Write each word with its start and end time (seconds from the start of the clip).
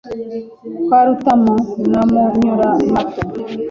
Kwa 0.85 0.99
Rutamu 1.05 1.53
na 1.91 2.01
Munyuramato 2.11 3.21